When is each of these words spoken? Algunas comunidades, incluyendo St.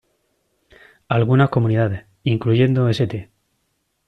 Algunas 1.09 1.51
comunidades, 1.51 2.07
incluyendo 2.23 2.89
St. 2.89 3.29